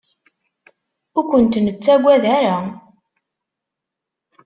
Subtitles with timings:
[1.17, 2.57] Ur kent-nettaggad ara.